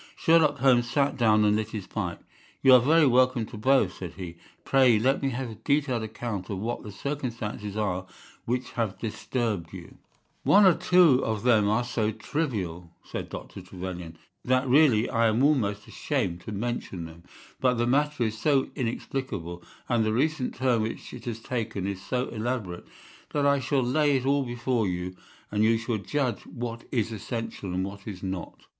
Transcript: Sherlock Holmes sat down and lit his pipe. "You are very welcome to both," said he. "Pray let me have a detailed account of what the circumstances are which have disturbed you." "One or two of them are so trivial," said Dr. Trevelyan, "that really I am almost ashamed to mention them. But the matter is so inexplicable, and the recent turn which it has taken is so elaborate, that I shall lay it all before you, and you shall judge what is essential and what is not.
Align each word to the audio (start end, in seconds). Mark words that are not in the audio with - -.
Sherlock 0.15 0.57
Holmes 0.57 0.89
sat 0.89 1.15
down 1.15 1.45
and 1.45 1.55
lit 1.55 1.69
his 1.69 1.85
pipe. 1.85 2.23
"You 2.63 2.73
are 2.73 2.79
very 2.79 3.05
welcome 3.05 3.45
to 3.45 3.55
both," 3.55 3.97
said 3.99 4.13
he. 4.13 4.37
"Pray 4.65 4.97
let 4.97 5.21
me 5.21 5.29
have 5.29 5.51
a 5.51 5.59
detailed 5.63 6.01
account 6.01 6.49
of 6.49 6.57
what 6.57 6.81
the 6.81 6.91
circumstances 6.91 7.77
are 7.77 8.07
which 8.45 8.71
have 8.71 8.97
disturbed 8.97 9.73
you." 9.73 9.99
"One 10.41 10.65
or 10.65 10.73
two 10.73 11.23
of 11.23 11.43
them 11.43 11.69
are 11.69 11.83
so 11.83 12.11
trivial," 12.11 12.89
said 13.03 13.29
Dr. 13.29 13.61
Trevelyan, 13.61 14.17
"that 14.43 14.67
really 14.67 15.07
I 15.07 15.27
am 15.27 15.43
almost 15.43 15.87
ashamed 15.87 16.41
to 16.45 16.51
mention 16.51 17.05
them. 17.05 17.21
But 17.59 17.75
the 17.75 17.85
matter 17.85 18.23
is 18.23 18.35
so 18.35 18.71
inexplicable, 18.73 19.61
and 19.87 20.03
the 20.03 20.13
recent 20.13 20.55
turn 20.55 20.81
which 20.81 21.13
it 21.13 21.25
has 21.25 21.39
taken 21.41 21.85
is 21.85 22.01
so 22.01 22.27
elaborate, 22.29 22.87
that 23.33 23.45
I 23.45 23.59
shall 23.59 23.83
lay 23.83 24.17
it 24.17 24.25
all 24.25 24.45
before 24.45 24.87
you, 24.87 25.15
and 25.51 25.63
you 25.63 25.77
shall 25.77 25.97
judge 25.99 26.39
what 26.47 26.85
is 26.91 27.11
essential 27.11 27.71
and 27.71 27.85
what 27.85 28.07
is 28.07 28.23
not. 28.23 28.63